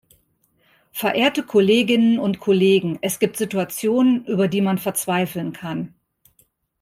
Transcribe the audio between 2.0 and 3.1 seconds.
und Kollegen,